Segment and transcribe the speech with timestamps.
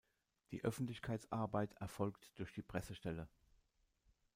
[0.49, 3.27] Die Öffentlichkeitsarbeit erfolgt durch die Pressestelle.